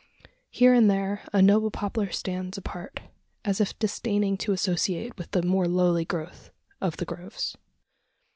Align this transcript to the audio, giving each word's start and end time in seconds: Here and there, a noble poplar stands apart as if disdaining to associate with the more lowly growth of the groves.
Here 0.49 0.73
and 0.73 0.89
there, 0.89 1.21
a 1.31 1.43
noble 1.43 1.69
poplar 1.69 2.09
stands 2.09 2.57
apart 2.57 3.01
as 3.45 3.61
if 3.61 3.77
disdaining 3.77 4.35
to 4.37 4.51
associate 4.51 5.15
with 5.15 5.29
the 5.29 5.43
more 5.43 5.67
lowly 5.67 6.05
growth 6.05 6.49
of 6.81 6.97
the 6.97 7.05
groves. 7.05 7.55